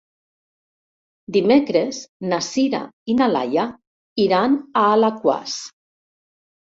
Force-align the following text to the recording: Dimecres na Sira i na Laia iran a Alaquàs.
Dimecres 1.35 1.99
na 2.31 2.39
Sira 2.45 2.79
i 3.13 3.15
na 3.19 3.27
Laia 3.33 3.65
iran 4.25 4.57
a 4.81 4.87
Alaquàs. 4.95 5.59